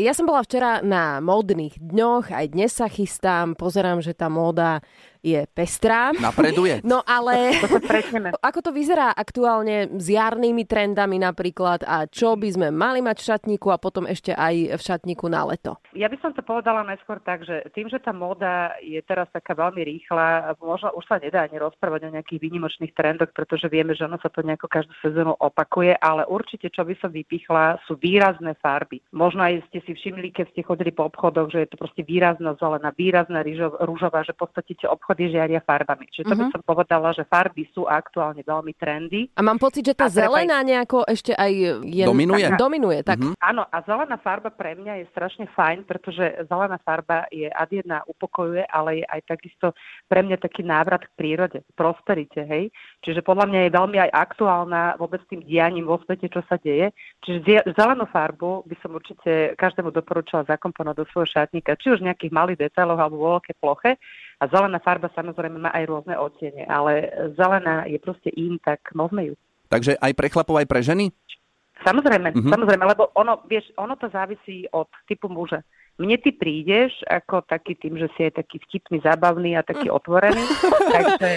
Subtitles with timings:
[0.00, 4.80] Ja som bola včera na módnych dňoch, aj dnes sa chystám, pozerám, že tá móda
[5.20, 6.10] je pestrá.
[6.16, 6.80] Napreduje.
[6.82, 7.54] No ale
[8.48, 13.28] ako to vyzerá aktuálne s jarnými trendami napríklad a čo by sme mali mať v
[13.30, 15.76] šatníku a potom ešte aj v šatníku na leto?
[15.96, 19.52] Ja by som to povedala najskôr tak, že tým, že tá móda je teraz taká
[19.52, 24.06] veľmi rýchla, možno už sa nedá ani rozprávať o nejakých výnimočných trendoch, pretože vieme, že
[24.06, 28.56] ono sa to nejako každú sezónu opakuje, ale určite, čo by som vypichla, sú výrazné
[28.62, 29.02] farby.
[29.12, 32.54] Možno aj ste si všimli, keď ste chodili po obchodoch, že je to proste výrazná
[32.56, 33.42] zelená, výrazná
[33.82, 36.06] rúžová, že v podstate tie obchody žiaria farbami.
[36.12, 36.52] Čiže to by Mhm.
[36.54, 39.26] som povedala, že farby sú aktuálne veľmi trendy.
[39.34, 41.50] A mám pocit, že tá A zelená nejako ešte aj
[41.82, 42.04] je...
[42.06, 42.46] Dominuje.
[42.54, 43.18] Dominuje, tak.
[43.18, 43.34] Mhm.
[43.40, 48.04] Áno, a zelená farba pre mňa je strašne fajn, pretože zelená farba je ad jedna
[48.06, 49.66] upokojuje, ale je aj takisto
[50.06, 52.68] pre mňa taký návrat k prírode, k prosperite, hej.
[53.02, 56.92] Čiže podľa mňa je veľmi aj aktuálna vôbec tým dianím vo svete, čo sa deje.
[57.24, 62.12] Čiže zelenú farbu by som určite každému doporučila zakomponovať do svojho šatníka, či už v
[62.12, 63.96] nejakých malých detailoch alebo vo veľkej ploche.
[64.40, 69.22] A zelená farba samozrejme má aj rôzne odtiene, ale zelená je proste in, tak nosme
[69.22, 69.34] ju.
[69.68, 71.12] Takže aj pre chlapov, aj pre ženy?
[71.80, 72.34] Samozrejme, Mhm.
[72.34, 72.52] mm-hmm.
[72.52, 75.60] samozrejme, lebo ono, vieš, ono to závisí od typu muža.
[75.96, 80.40] Mne ty prídeš ako taký tým, že si je taký vtipný, zábavný a taký otvorený,
[80.88, 81.30] takže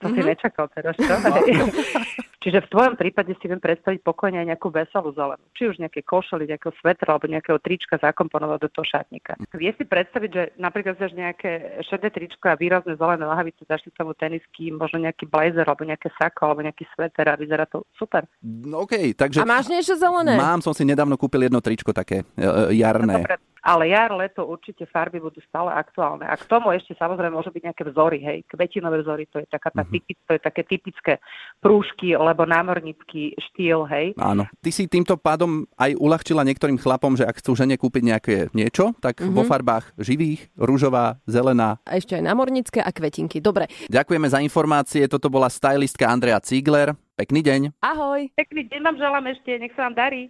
[0.00, 0.26] to si Mhm.
[0.26, 1.12] nečakal teraz, čo?
[2.44, 5.40] Čiže v tvojom prípade si viem predstaviť pokojne aj nejakú veselú zelenú.
[5.56, 9.40] Či už nejaké košely, nejakého svetra alebo nejakého trička zakomponovať do toho šatníka.
[9.56, 13.90] Vie si predstaviť, že napríklad dáš nejaké šedé tričko a výrazné zelené lahavice, dáš si
[13.96, 18.28] tomu tenisky, možno nejaký blazer alebo nejaké sako alebo nejaký sveter a vyzerá to super.
[18.44, 20.36] No, OK, takže A máš niečo zelené?
[20.36, 23.24] mám, som si nedávno kúpil jedno tričko také e, e, jarné.
[23.24, 26.28] Dobre, ale jar, leto určite farby budú stále aktuálne.
[26.28, 29.72] A k tomu ešte samozrejme môžu byť nejaké vzory, hej, kvetinové vzory, to je, taká
[29.72, 29.90] tá Mhm.
[29.90, 31.12] typic, to je také typické
[31.58, 34.12] prúžky alebo námornícky štýl, hej.
[34.20, 34.44] Áno.
[34.60, 38.92] Ty si týmto pádom aj uľahčila niektorým chlapom, že ak chcú žene kúpiť nejaké niečo,
[39.00, 39.32] tak Mhm.
[39.32, 41.80] vo farbách živých, rúžová, zelená.
[41.88, 43.40] A ešte aj námornické a kvetinky.
[43.40, 43.66] Dobre.
[43.88, 45.08] Ďakujeme za informácie.
[45.08, 46.92] Toto bola stylistka Andrea Ziegler.
[47.14, 47.60] Pekný deň.
[47.78, 48.26] Ahoj.
[48.34, 50.22] Pekný deň vám želám ešte, nech sa vám darí.